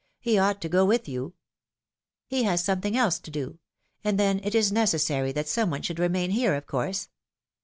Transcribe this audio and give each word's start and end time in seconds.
He 0.19 0.39
ought 0.39 0.59
to 0.61 0.67
go 0.67 0.83
with 0.83 1.07
you." 1.07 1.35
He 2.25 2.41
has 2.41 2.63
something 2.65 2.97
else 2.97 3.19
to 3.19 3.29
do. 3.29 3.59
And 4.03 4.19
then, 4.19 4.41
it 4.43 4.55
is 4.55 4.71
neces 4.71 5.01
sary 5.01 5.31
that 5.33 5.47
some 5.47 5.69
one 5.69 5.83
should 5.83 5.99
remain 5.99 6.31
here, 6.31 6.55
of 6.55 6.65
course." 6.65 7.09